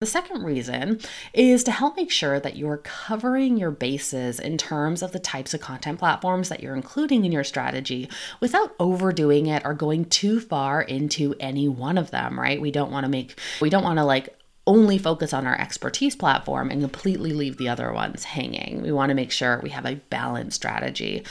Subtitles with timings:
[0.00, 0.98] The second reason
[1.34, 5.52] is to help make sure that you're covering your bases in terms of the types
[5.52, 8.08] of content platforms that you're including in your strategy
[8.40, 12.58] without overdoing it or going too far into any one of them, right?
[12.58, 14.34] We don't want to make, we don't want to like
[14.66, 18.80] only focus on our expertise platform and completely leave the other ones hanging.
[18.80, 21.26] We want to make sure we have a balanced strategy.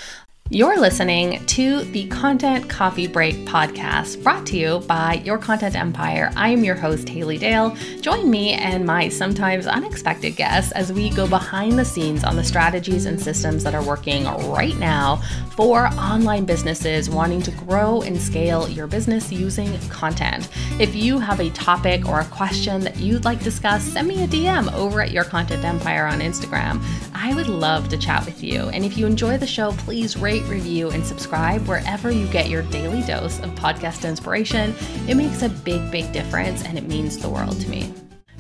[0.52, 6.32] You're listening to the Content Coffee Break podcast brought to you by Your Content Empire.
[6.36, 7.76] I am your host, Haley Dale.
[8.02, 12.44] Join me and my sometimes unexpected guests as we go behind the scenes on the
[12.44, 15.18] strategies and systems that are working right now
[15.56, 20.50] for online businesses wanting to grow and scale your business using content.
[20.80, 24.24] If you have a topic or a question that you'd like to discuss, send me
[24.24, 26.84] a DM over at Your Content Empire on Instagram.
[27.14, 28.70] I would love to chat with you.
[28.70, 32.50] And if you enjoy the show, please rate rate, review, and subscribe wherever you get
[32.50, 34.76] your daily dose of podcast inspiration.
[35.08, 37.94] It makes a big, big difference and it means the world to me.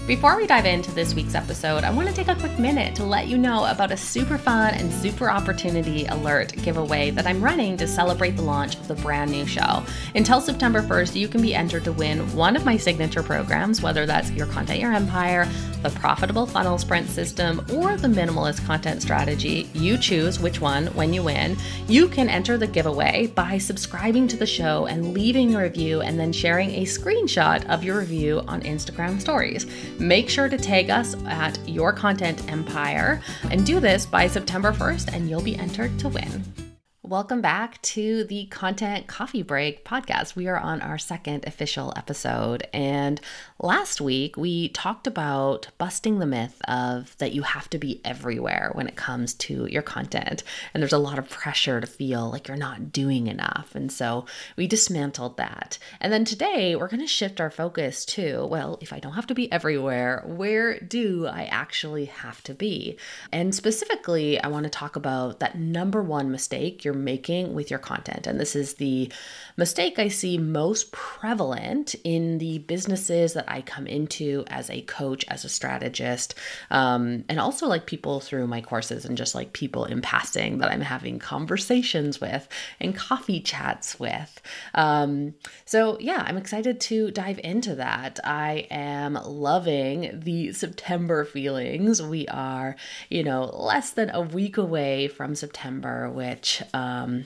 [0.09, 3.03] Before we dive into this week's episode, I want to take a quick minute to
[3.03, 7.77] let you know about a super fun and super opportunity alert giveaway that I'm running
[7.77, 9.83] to celebrate the launch of the brand new show.
[10.15, 14.07] Until September 1st, you can be entered to win one of my signature programs, whether
[14.07, 15.47] that's Your Content Your Empire,
[15.83, 19.69] the Profitable Funnel Sprint System, or the Minimalist Content Strategy.
[19.75, 21.55] You choose which one when you win.
[21.87, 26.19] You can enter the giveaway by subscribing to the show and leaving a review and
[26.19, 29.67] then sharing a screenshot of your review on Instagram stories.
[29.99, 35.13] Make sure to tag us at Your Content Empire and do this by September 1st,
[35.13, 36.68] and you'll be entered to win.
[37.09, 40.35] Welcome back to the Content Coffee Break podcast.
[40.35, 42.67] We are on our second official episode.
[42.71, 43.19] And
[43.59, 48.69] last week we talked about busting the myth of that you have to be everywhere
[48.73, 50.43] when it comes to your content.
[50.71, 53.71] And there's a lot of pressure to feel like you're not doing enough.
[53.73, 55.79] And so we dismantled that.
[55.99, 59.25] And then today we're going to shift our focus to well, if I don't have
[59.27, 62.99] to be everywhere, where do I actually have to be?
[63.31, 67.79] And specifically, I want to talk about that number one mistake you're making with your
[67.79, 68.27] content.
[68.27, 69.11] And this is the
[69.57, 75.25] mistake I see most prevalent in the businesses that I come into as a coach,
[75.27, 76.35] as a strategist,
[76.71, 80.71] um, and also like people through my courses and just like people in passing that
[80.71, 82.47] I'm having conversations with
[82.79, 84.41] and coffee chats with.
[84.73, 85.33] Um,
[85.65, 88.19] so, yeah, I'm excited to dive into that.
[88.23, 92.01] I am loving the September feelings.
[92.01, 92.75] We are,
[93.09, 97.25] you know, less than a week away from September, which, um, Um,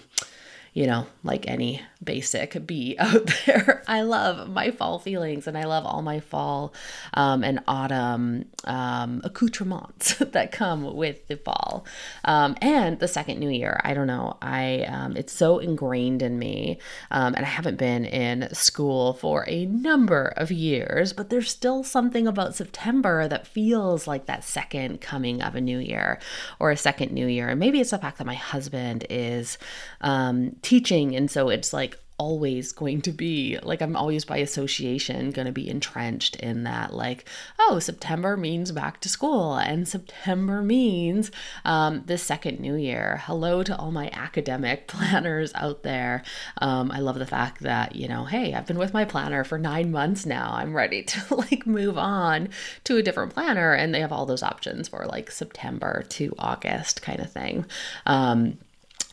[0.74, 3.84] you know, like any basic bee out there.
[3.88, 6.74] I love my fall feelings and I love all my fall
[7.14, 11.86] um, and autumn um, accoutrements that come with the fall.
[12.26, 14.38] Um, and the second new year, I don't know.
[14.42, 16.80] I um, it's so ingrained in me,
[17.12, 21.84] um, and I haven't been in school for a number of years, but there's still
[21.84, 26.20] something about September that feels like that second coming of a new year
[26.60, 27.50] or a second new year.
[27.50, 29.58] And maybe it's the fact that my husband is
[30.02, 31.93] um, teaching, and so it's like
[32.24, 36.94] always going to be like I'm always by association going to be entrenched in that
[36.94, 37.26] like
[37.60, 41.32] oh September means back to school and September means
[41.66, 43.20] um, the second new year.
[43.26, 46.24] Hello to all my academic planners out there.
[46.60, 49.60] Um, I love the fact that you know hey I've been with my planner for
[49.60, 50.54] nine months now.
[50.54, 52.48] I'm ready to like move on
[52.86, 57.02] to a different planner and they have all those options for like September to August
[57.02, 57.66] kind of thing.
[58.06, 58.60] Um,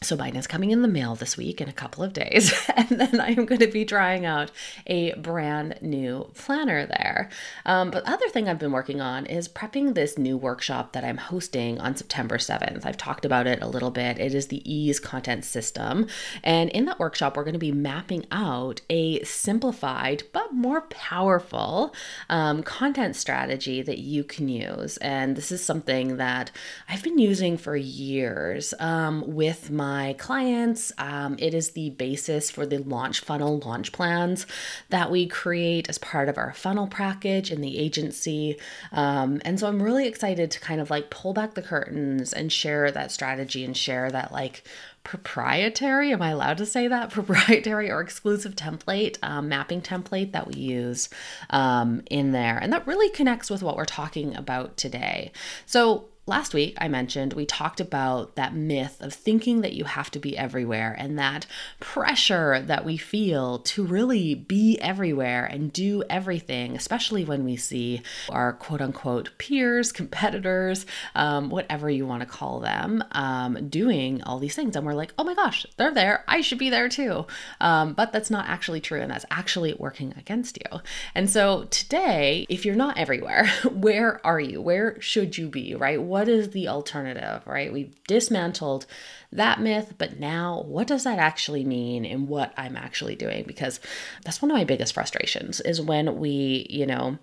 [0.02, 2.88] so mine is coming in the mail this week in a couple of days, and
[2.88, 4.50] then I am going to be trying out
[4.86, 7.28] a brand new planner there.
[7.66, 11.04] Um, but the other thing I've been working on is prepping this new workshop that
[11.04, 12.86] I'm hosting on September 7th.
[12.86, 14.18] I've talked about it a little bit.
[14.18, 16.06] It is the Ease Content System,
[16.42, 21.94] and in that workshop, we're going to be mapping out a simplified but more powerful
[22.30, 24.96] um, content strategy that you can use.
[24.96, 26.50] And this is something that
[26.88, 30.92] I've been using for years um, with my my clients.
[30.98, 34.46] Um, it is the basis for the launch funnel launch plans
[34.88, 38.56] that we create as part of our funnel package in the agency.
[38.92, 42.52] Um, and so I'm really excited to kind of like pull back the curtains and
[42.52, 44.62] share that strategy and share that like
[45.02, 50.46] proprietary am i allowed to say that proprietary or exclusive template um, mapping template that
[50.46, 51.08] we use
[51.48, 55.32] um, in there and that really connects with what we're talking about today
[55.64, 60.12] so Last week, I mentioned we talked about that myth of thinking that you have
[60.12, 61.44] to be everywhere and that
[61.80, 68.02] pressure that we feel to really be everywhere and do everything, especially when we see
[68.28, 70.86] our quote unquote peers, competitors,
[71.16, 74.76] um, whatever you want to call them, um, doing all these things.
[74.76, 76.22] And we're like, oh my gosh, they're there.
[76.28, 77.26] I should be there too.
[77.60, 79.00] Um, but that's not actually true.
[79.00, 80.78] And that's actually working against you.
[81.12, 84.62] And so today, if you're not everywhere, where are you?
[84.62, 86.00] Where should you be, right?
[86.00, 87.72] What is the alternative, right?
[87.72, 88.86] We've dismantled
[89.32, 93.44] that myth, but now what does that actually mean in what I'm actually doing?
[93.46, 93.80] Because
[94.24, 97.18] that's one of my biggest frustrations is when we, you know,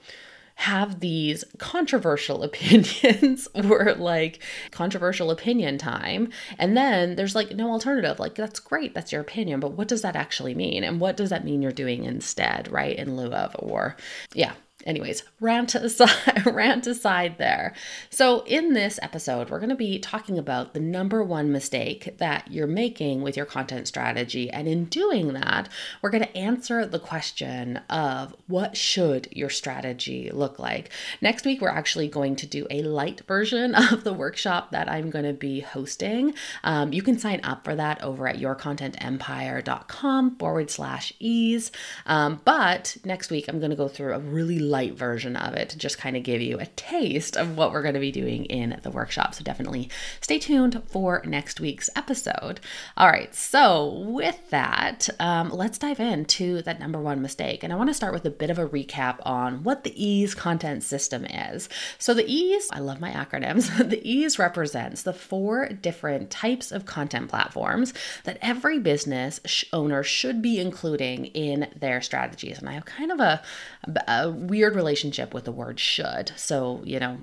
[0.58, 4.42] have these controversial opinions or like
[4.72, 6.30] controversial opinion time.
[6.58, 8.20] And then there's like no alternative.
[8.20, 8.94] Like, that's great.
[8.94, 9.60] That's your opinion.
[9.60, 10.84] But what does that actually mean?
[10.84, 12.98] And what does that mean you're doing instead, right?
[12.98, 13.98] In lieu of, or
[14.34, 14.54] yeah,
[14.86, 17.74] anyways, rant aside, rant aside there.
[18.10, 22.52] So, in this episode, we're going to be talking about the number one mistake that
[22.52, 24.50] you're making with your content strategy.
[24.50, 25.70] And in doing that,
[26.02, 30.92] we're going to answer the question of what should your strategy look like.
[31.22, 35.10] Next week, we're actually going to do a light version of the workshop that I'm
[35.10, 36.34] going to be hosting.
[36.64, 41.72] Um, you can sign up for that over at yourcontentempire.com forward slash ease.
[42.06, 45.70] Um, but next week, I'm going to go through a really light version of it
[45.70, 48.46] to just kind of give you a taste of what we're going to be doing
[48.46, 49.34] in the workshop.
[49.34, 49.90] So definitely
[50.22, 52.60] stay tuned for next week's episode.
[52.96, 57.64] All right, so with that, um, let's dive into that number one mistake.
[57.64, 60.36] And I want to start with a bit of a recap on what the EASE
[60.36, 61.70] content system is.
[61.98, 66.86] So the EASE, I love my acronyms, the EASE represents the four different types of
[66.86, 67.94] content platforms
[68.24, 69.40] that every business
[69.74, 72.60] owner should be including in their strategies.
[72.60, 73.42] And I have kind of a,
[74.08, 76.32] a weird relationship with the word should.
[76.36, 77.20] So, you know,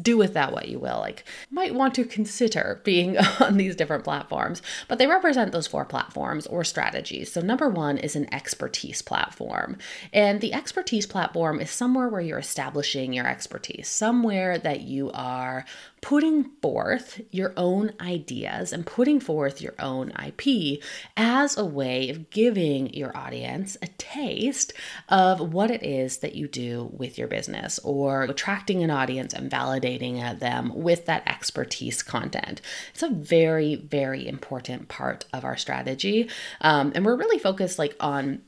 [0.00, 0.98] do with that what you will.
[0.98, 5.84] Like, might want to consider being on these different platforms, but they represent those four
[5.84, 7.30] platforms or strategies.
[7.30, 9.78] So, number one is an expertise platform.
[10.12, 15.64] And the expertise platform is somewhere where you're establishing your expertise, somewhere that you are
[16.00, 20.80] putting forth your own ideas and putting forth your own IP
[21.16, 24.72] as a way of giving your audience a taste
[25.08, 29.50] of what it is that you do with your business or attracting an audience and
[29.50, 32.60] validating them with that expertise content.
[32.92, 36.30] It's a very, very important part of our strategy.
[36.60, 38.42] Um, and we're really focused like on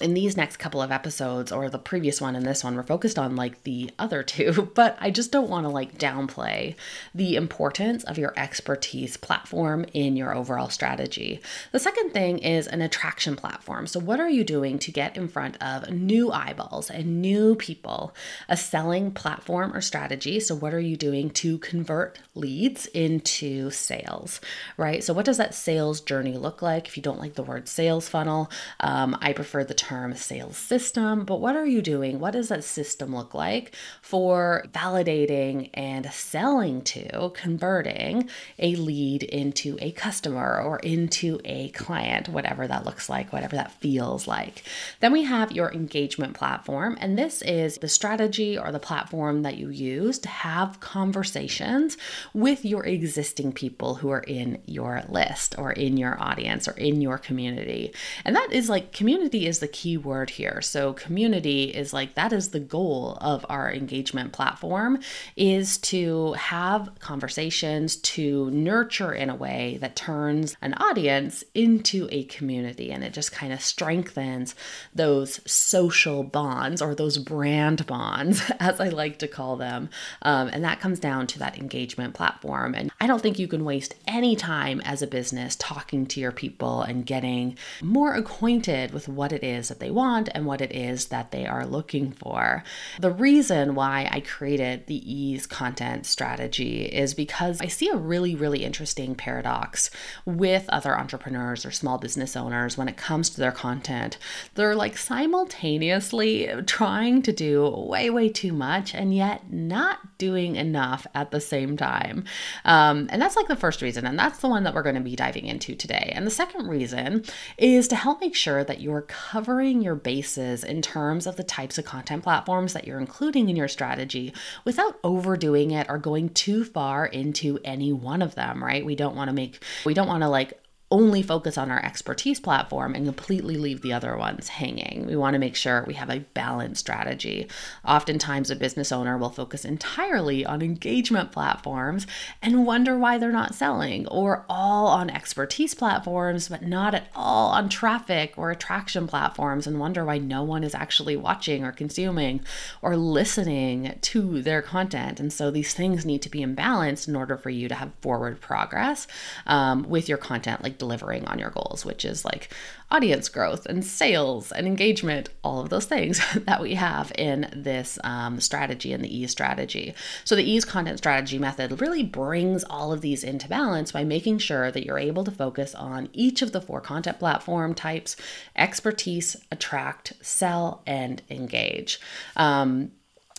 [0.00, 3.18] in these next couple of episodes or the previous one and this one we're focused
[3.18, 6.74] on like the other two but i just don't want to like downplay
[7.14, 11.40] the importance of your expertise platform in your overall strategy.
[11.72, 13.86] The second thing is an attraction platform.
[13.86, 18.14] So what are you doing to get in front of new eyeballs and new people?
[18.48, 20.40] A selling platform or strategy.
[20.40, 24.40] So what are you doing to convert leads into sales
[24.76, 25.02] right?
[25.04, 26.88] So what does that sales journey look like?
[26.88, 28.50] If you don't like the word sales funnel
[28.80, 32.18] um, i prefer the term sales system, but what are you doing?
[32.18, 39.76] What does that system look like for validating and selling to, converting a lead into
[39.82, 44.62] a customer or into a client, whatever that looks like, whatever that feels like?
[45.00, 49.58] Then we have your engagement platform, and this is the strategy or the platform that
[49.58, 51.98] you use to have conversations
[52.32, 57.02] with your existing people who are in your list or in your audience or in
[57.02, 57.92] your community.
[58.24, 60.62] And that is like community is the key word here.
[60.62, 65.00] So community is like that is the goal of our engagement platform
[65.36, 72.22] is to have conversations to nurture in a way that turns an audience into a
[72.24, 74.54] community and it just kind of strengthens
[74.94, 79.90] those social bonds or those brand bonds as I like to call them.
[80.22, 82.76] Um, and that comes down to that engagement platform.
[82.76, 86.30] And I don't think you can waste any time as a business talking to your
[86.30, 90.72] people and getting more acquainted with what it is that they want and what it
[90.72, 92.64] is that they are looking for.
[93.00, 98.34] The reason why I created the ease content strategy is because I see a really,
[98.34, 99.90] really interesting paradox
[100.24, 104.18] with other entrepreneurs or small business owners when it comes to their content.
[104.54, 111.06] They're like simultaneously trying to do way, way too much and yet not doing enough
[111.14, 112.24] at the same time.
[112.64, 114.06] Um, and that's like the first reason.
[114.06, 116.12] And that's the one that we're going to be diving into today.
[116.14, 117.24] And the second reason
[117.58, 121.78] is to help make sure that you're covering your bases in terms of the types
[121.78, 124.32] of content platforms that you're including in your strategy
[124.64, 128.84] without overdoing it or going too far into any one of them, right?
[128.84, 130.60] We don't want to make, we don't want to like
[130.94, 135.04] only focus on our expertise platform and completely leave the other ones hanging.
[135.08, 137.48] We want to make sure we have a balanced strategy.
[137.84, 142.06] Oftentimes, a business owner will focus entirely on engagement platforms
[142.40, 147.48] and wonder why they're not selling, or all on expertise platforms, but not at all
[147.48, 152.40] on traffic or attraction platforms, and wonder why no one is actually watching or consuming
[152.82, 155.18] or listening to their content.
[155.18, 158.40] And so, these things need to be imbalanced in order for you to have forward
[158.40, 159.08] progress
[159.44, 162.50] um, with your content, like delivering on your goals, which is like
[162.90, 167.98] audience growth and sales and engagement, all of those things that we have in this
[168.04, 169.94] um, strategy and the ease strategy.
[170.24, 174.38] So, the ease content strategy method really brings all of these into balance by making
[174.38, 178.16] sure that you're able to focus on each of the four content platform types
[178.54, 181.98] expertise, attract, sell, and engage.
[182.36, 182.92] Um,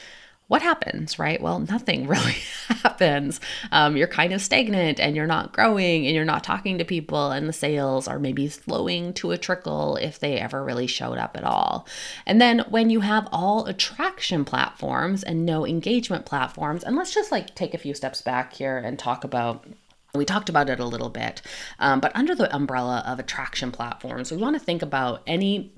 [0.47, 1.41] what happens, right?
[1.41, 2.35] Well, nothing really
[2.67, 3.39] happens.
[3.71, 7.31] Um, you're kind of stagnant and you're not growing and you're not talking to people,
[7.31, 11.37] and the sales are maybe slowing to a trickle if they ever really showed up
[11.37, 11.87] at all.
[12.25, 17.31] And then when you have all attraction platforms and no engagement platforms, and let's just
[17.31, 19.65] like take a few steps back here and talk about
[20.15, 21.41] we talked about it a little bit,
[21.79, 25.73] um, but under the umbrella of attraction platforms, we want to think about any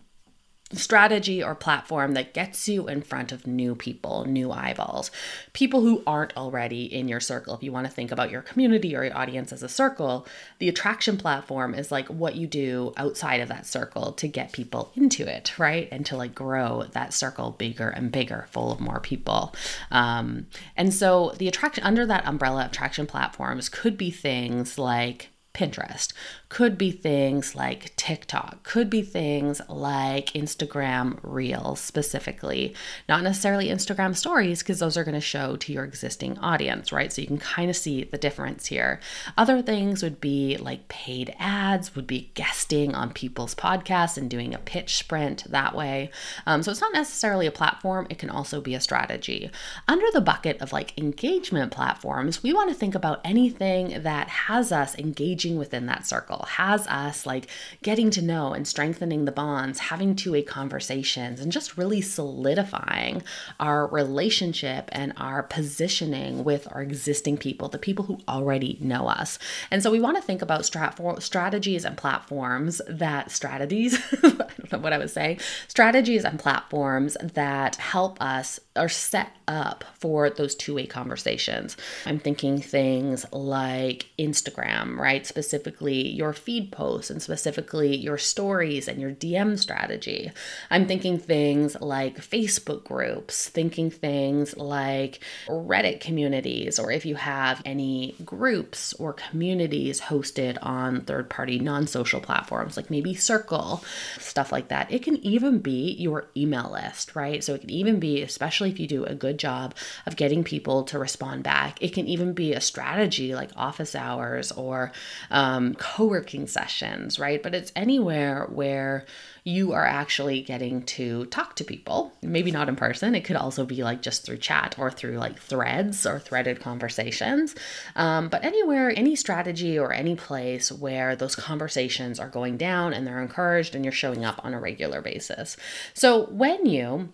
[0.73, 5.11] strategy or platform that gets you in front of new people, new eyeballs,
[5.53, 7.53] people who aren't already in your circle.
[7.53, 10.25] If you want to think about your community or your audience as a circle,
[10.57, 14.91] the attraction platform is like what you do outside of that circle to get people
[14.95, 15.87] into it, right?
[15.91, 19.53] And to like grow that circle bigger and bigger, full of more people.
[19.91, 26.11] Um, and so the attraction under that umbrella attraction platforms could be things like Pinterest,
[26.49, 32.75] could be things like TikTok, could be things like Instagram Reels specifically,
[33.07, 37.11] not necessarily Instagram Stories, because those are going to show to your existing audience, right?
[37.11, 38.99] So you can kind of see the difference here.
[39.37, 44.53] Other things would be like paid ads, would be guesting on people's podcasts and doing
[44.53, 46.11] a pitch sprint that way.
[46.45, 49.49] Um, so it's not necessarily a platform, it can also be a strategy.
[49.87, 54.71] Under the bucket of like engagement platforms, we want to think about anything that has
[54.73, 57.47] us engaging within that circle has us like
[57.83, 63.21] getting to know and strengthening the bonds, having two way conversations, and just really solidifying
[63.59, 69.37] our relationship and our positioning with our existing people, the people who already know us.
[69.69, 74.71] And so we want to think about strat- strategies and platforms that strategies, I don't
[74.71, 80.29] know what I was saying, strategies and platforms that help us or set up for
[80.29, 81.77] those two way conversations.
[82.05, 85.25] I'm thinking things like Instagram, right?
[85.25, 90.31] Specifically, your feed posts and specifically your stories and your DM strategy.
[90.69, 97.61] I'm thinking things like Facebook groups, thinking things like Reddit communities, or if you have
[97.65, 103.83] any groups or communities hosted on third party non social platforms like maybe Circle,
[104.19, 104.91] stuff like that.
[104.91, 107.43] It can even be your email list, right?
[107.43, 110.83] So it can even be, especially if you do a good job of getting people
[110.83, 114.91] to respond back, it can even be a strategy like office hours or
[115.31, 117.41] um, co working sessions, right?
[117.41, 119.05] But it's anywhere where
[119.47, 122.11] you are actually getting to talk to people.
[122.23, 123.13] Maybe not in person.
[123.13, 127.55] It could also be like just through chat or through like threads or threaded conversations.
[127.95, 133.05] Um, but anywhere, any strategy or any place where those conversations are going down and
[133.05, 135.57] they're encouraged and you're showing up on a regular basis.
[135.93, 137.13] So when you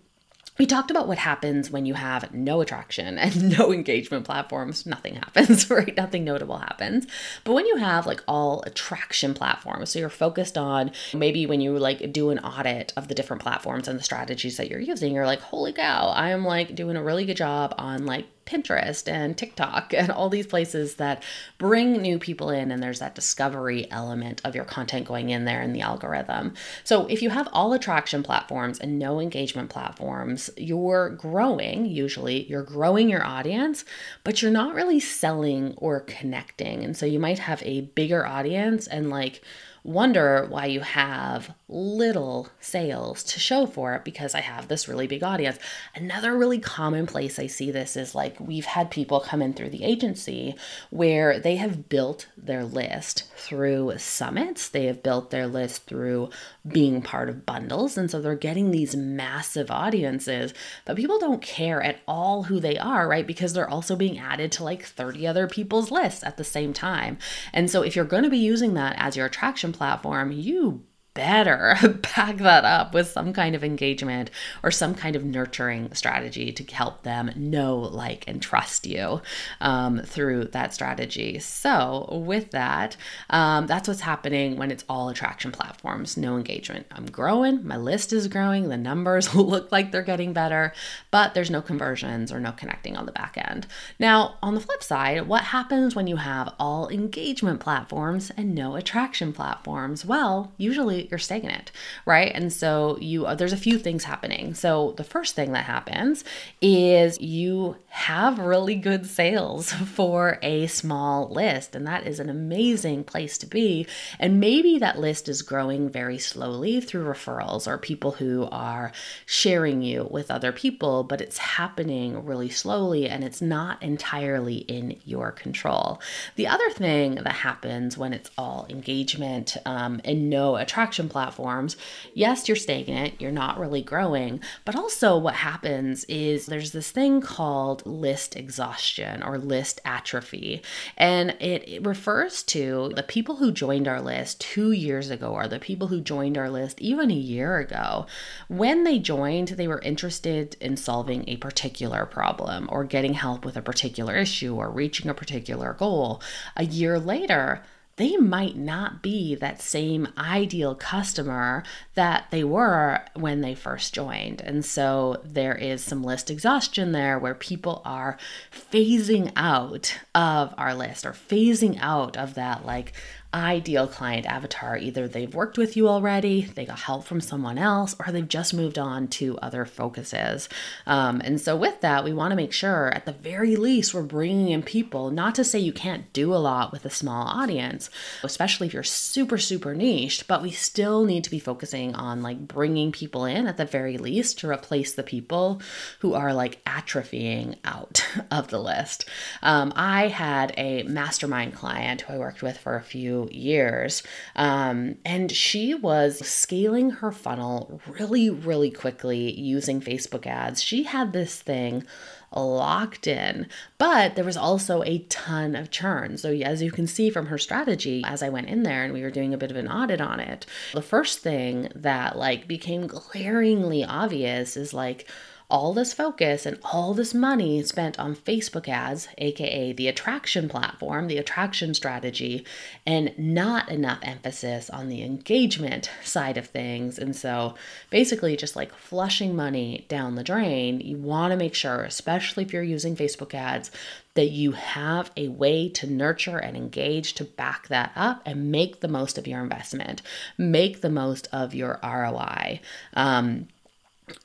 [0.57, 4.85] we talked about what happens when you have no attraction and no engagement platforms.
[4.85, 5.95] Nothing happens, right?
[5.95, 7.07] Nothing notable happens.
[7.43, 11.77] But when you have like all attraction platforms, so you're focused on maybe when you
[11.77, 15.25] like do an audit of the different platforms and the strategies that you're using, you're
[15.25, 19.37] like, holy cow, I am like doing a really good job on like Pinterest and
[19.37, 21.23] TikTok and all these places that
[21.57, 25.61] bring new people in, and there's that discovery element of your content going in there
[25.61, 26.53] in the algorithm.
[26.83, 32.63] So, if you have all attraction platforms and no engagement platforms, you're growing, usually, you're
[32.63, 33.85] growing your audience,
[34.23, 36.83] but you're not really selling or connecting.
[36.83, 39.41] And so, you might have a bigger audience and like,
[39.83, 45.07] wonder why you have little sales to show for it because I have this really
[45.07, 45.57] big audience.
[45.95, 49.69] Another really common place I see this is like we've had people come in through
[49.71, 50.55] the agency
[50.89, 56.29] where they have built their list through summits, they have built their list through
[56.67, 57.97] being part of bundles.
[57.97, 60.53] And so they're getting these massive audiences,
[60.85, 63.25] but people don't care at all who they are, right?
[63.25, 67.17] Because they're also being added to like 30 other people's lists at the same time.
[67.51, 71.75] And so if you're going to be using that as your attraction platform, you better
[72.15, 74.29] back that up with some kind of engagement
[74.63, 79.21] or some kind of nurturing strategy to help them know, like, and trust you
[79.59, 81.39] um, through that strategy.
[81.39, 82.95] So, with that,
[83.29, 86.85] um, that's what's happening when it's all attraction platforms, no engagement.
[86.91, 90.73] I'm growing, my list is growing, the numbers look like they're getting better,
[91.09, 93.67] but there's no conversions or no connecting on the back end.
[93.99, 98.75] Now, on the flip side, what happens when you have all engagement platforms and no
[98.75, 100.05] attraction platforms?
[100.05, 101.71] Well, usually you're stagnant,
[102.05, 102.31] right?
[102.33, 104.53] And so you uh, there's a few things happening.
[104.53, 106.23] So the first thing that happens
[106.61, 113.03] is you have really good sales for a small list, and that is an amazing
[113.03, 113.87] place to be.
[114.19, 118.91] And maybe that list is growing very slowly through referrals or people who are
[119.25, 124.99] sharing you with other people, but it's happening really slowly and it's not entirely in
[125.05, 126.01] your control.
[126.35, 131.77] The other thing that happens when it's all engagement um, and no attraction platforms,
[132.13, 137.21] yes, you're stagnant, you're not really growing, but also what happens is there's this thing
[137.21, 140.61] called list exhaustion or list atrophy.
[140.97, 145.47] And it, it refers to the people who joined our list two years ago or
[145.47, 148.05] the people who joined our list even a year ago.
[148.47, 153.57] When they joined, they were interested in solving a particular problem or getting help with
[153.57, 156.21] a particular issue or reaching a particular goal.
[156.55, 157.63] A year later,
[158.01, 164.41] they might not be that same ideal customer that they were when they first joined.
[164.41, 168.17] And so there is some list exhaustion there where people are
[168.51, 172.93] phasing out of our list or phasing out of that like
[173.33, 174.77] ideal client avatar.
[174.77, 178.53] Either they've worked with you already, they got help from someone else, or they've just
[178.53, 180.49] moved on to other focuses.
[180.85, 184.01] Um, and so, with that, we want to make sure at the very least we're
[184.01, 187.89] bringing in people, not to say you can't do a lot with a small audience,
[188.23, 192.47] especially if you're super, super niched, but we still need to be focusing on like
[192.47, 195.61] bringing people in at the very least to replace the people
[195.99, 199.05] who are like atrophying out of the list.
[199.41, 204.03] Um, I had a mastermind client who I worked with for a few years.
[204.35, 210.63] Um, and she was scaling her funnel really, really quickly using Facebook ads.
[210.63, 211.85] She had this thing
[212.33, 213.47] locked in.
[213.77, 216.17] But there was also a ton of churn.
[216.17, 219.01] So, as you can see from her strategy, as I went in there and we
[219.01, 222.87] were doing a bit of an audit on it, the first thing that like became
[222.87, 225.07] glaringly obvious is like,
[225.51, 231.07] all this focus and all this money spent on Facebook ads, aka the attraction platform,
[231.07, 232.45] the attraction strategy,
[232.85, 236.97] and not enough emphasis on the engagement side of things.
[236.97, 237.55] And so
[237.89, 242.53] basically, just like flushing money down the drain, you want to make sure, especially if
[242.53, 243.69] you're using Facebook ads,
[244.13, 248.79] that you have a way to nurture and engage to back that up and make
[248.79, 250.01] the most of your investment,
[250.37, 252.61] make the most of your ROI.
[252.93, 253.47] Um,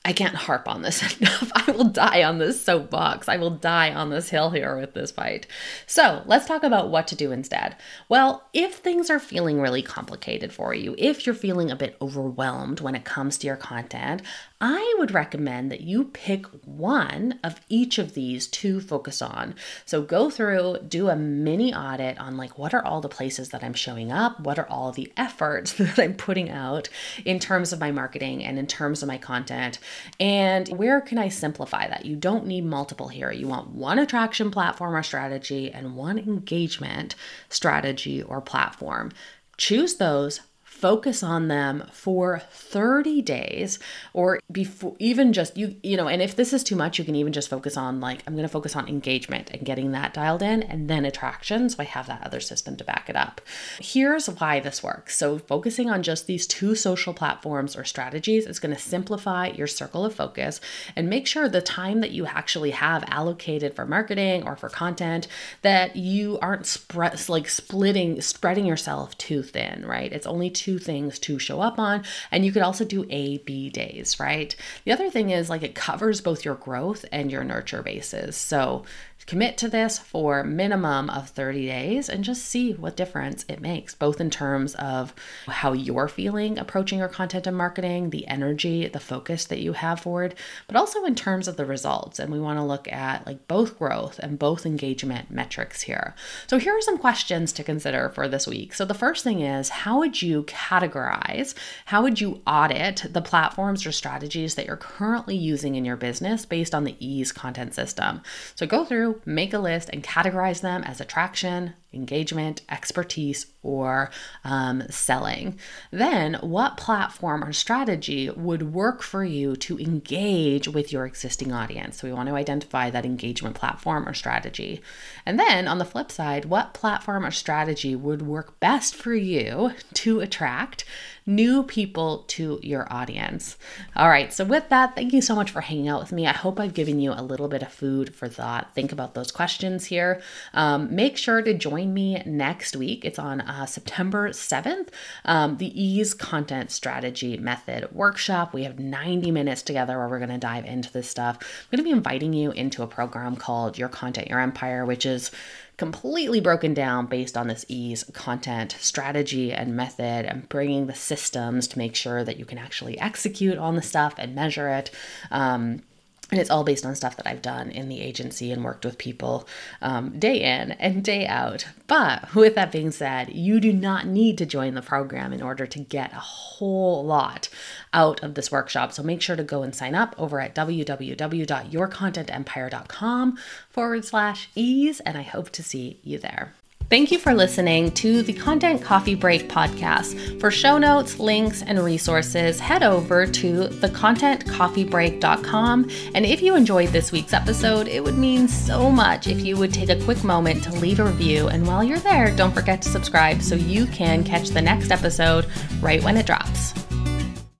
[0.05, 1.51] I can't harp on this enough.
[1.55, 3.29] I will die on this soapbox.
[3.29, 5.46] I will die on this hill here with this fight.
[5.87, 7.77] So let's talk about what to do instead.
[8.09, 12.81] Well, if things are feeling really complicated for you, if you're feeling a bit overwhelmed
[12.81, 14.22] when it comes to your content,
[14.59, 19.55] I would recommend that you pick one of each of these to focus on.
[19.85, 23.62] So go through, do a mini audit on like what are all the places that
[23.62, 26.88] I'm showing up, what are all the efforts that I'm putting out
[27.27, 29.79] in terms of my marketing and in terms of my content,
[30.19, 32.07] and where can I simplify that?
[32.07, 33.31] You don't need multiple here.
[33.31, 37.14] You want one attraction platform or strategy and one engagement
[37.51, 39.12] strategy or platform.
[39.59, 40.40] Choose those
[40.77, 43.79] focus on them for 30 days
[44.12, 47.15] or before even just you you know and if this is too much you can
[47.15, 50.43] even just focus on like i'm going to focus on engagement and getting that dialed
[50.43, 53.41] in and then attraction so i have that other system to back it up.
[53.81, 55.17] Here's why this works.
[55.17, 59.67] So focusing on just these two social platforms or strategies is going to simplify your
[59.67, 60.61] circle of focus
[60.95, 65.29] and make sure the time that you actually have allocated for marketing or for content
[65.62, 70.12] that you aren't spread like splitting spreading yourself too thin right?
[70.12, 72.02] It's only two two things to show up on.
[72.33, 74.55] And you could also do A, B days, right?
[74.85, 78.35] The other thing is like it covers both your growth and your nurture bases.
[78.35, 78.85] So
[79.27, 83.93] Commit to this for minimum of 30 days and just see what difference it makes,
[83.93, 85.12] both in terms of
[85.49, 89.99] how you're feeling approaching your content and marketing, the energy, the focus that you have
[89.99, 90.37] for it,
[90.69, 92.21] but also in terms of the results.
[92.21, 96.15] And we want to look at like both growth and both engagement metrics here.
[96.47, 98.75] So here are some questions to consider for this week.
[98.75, 101.55] So the first thing is how would you categorize,
[101.87, 106.47] how would you audit the platforms or strategies that you're currently using in your business
[106.47, 108.23] based on the ease content system?
[108.55, 114.11] So go through make a list, and categorize them as attraction, engagement, expertise, or
[114.44, 115.59] um, selling.
[115.90, 121.99] Then, what platform or strategy would work for you to engage with your existing audience?
[122.01, 124.81] So, we want to identify that engagement platform or strategy.
[125.25, 129.72] And then, on the flip side, what platform or strategy would work best for you
[129.94, 130.85] to attract
[131.27, 133.59] new people to your audience.
[133.96, 136.27] All right, so with that, thank you so much for hanging out with me.
[136.27, 138.75] I hope I've given you a little bit of food for thought.
[138.75, 140.22] Think about those questions here.
[140.55, 143.05] Um, make sure to join me next week.
[143.05, 144.89] It's on uh, September 7th,
[145.27, 148.55] um, the Ease Content Strategy Method workshop.
[148.55, 151.37] We have 90 minutes together where we're going to dive into this stuff.
[151.41, 155.05] I'm going to be inviting you into a program called Your Content, Your Empire, which
[155.05, 155.31] is
[155.77, 161.69] completely broken down based on this ease content strategy and method and bringing the systems
[161.69, 164.91] to make sure that you can actually execute on the stuff and measure it.
[165.31, 165.83] Um,
[166.31, 168.99] and it's all based on stuff that I've done in the agency and worked with
[168.99, 169.47] people
[169.81, 171.69] um, day in and day out.
[171.87, 175.67] But with that being said, you do not need to join the program in order
[175.67, 177.49] to get a whole lot
[177.93, 178.93] out of this workshop.
[178.93, 183.39] So make sure to go and sign up over at www.yourcontentempire.com
[183.71, 184.99] forward slash ease.
[185.01, 186.55] And I hope to see you there.
[186.88, 190.40] Thank you for listening to the Content Coffee Break podcast.
[190.40, 195.90] For show notes, links, and resources, head over to thecontentcoffeebreak.com.
[196.14, 199.75] And if you enjoyed this week's episode, it would mean so much if you would
[199.75, 201.49] take a quick moment to leave a review.
[201.49, 205.46] And while you're there, don't forget to subscribe so you can catch the next episode
[205.81, 206.86] right when it drops.